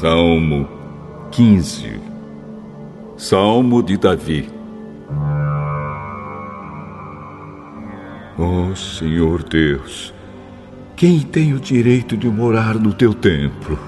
[0.00, 0.68] Salmo
[1.30, 1.98] 15
[3.16, 4.46] Salmo de Davi
[8.38, 10.12] Ó oh, Senhor Deus,
[10.94, 13.78] quem tem o direito de morar no teu templo?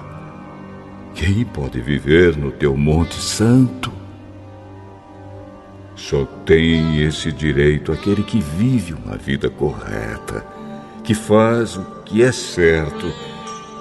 [1.15, 3.93] Quem pode viver no teu monte santo?
[5.95, 10.43] Só tem esse direito aquele que vive uma vida correta,
[11.05, 13.07] que faz o que é certo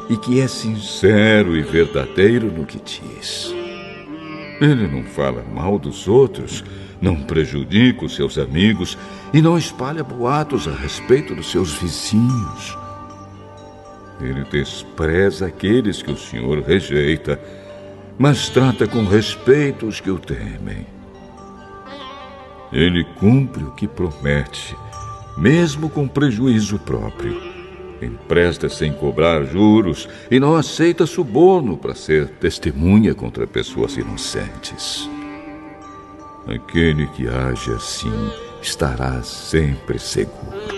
[0.10, 3.54] e que é sincero e verdadeiro no que diz.
[4.60, 6.64] Ele não fala mal dos outros,
[7.02, 8.98] não prejudica os seus amigos
[9.34, 12.78] e não espalha boatos a respeito dos seus vizinhos.
[14.20, 17.40] Ele despreza aqueles que o Senhor rejeita,
[18.18, 20.88] mas trata com respeito os que o temem.
[22.72, 24.76] Ele cumpre o que promete,
[25.38, 27.57] mesmo com prejuízo próprio.
[28.02, 35.10] Empresta sem cobrar juros e não aceita suborno para ser testemunha contra pessoas inocentes.
[36.48, 38.32] Aquele que age assim
[38.62, 40.77] estará sempre seguro.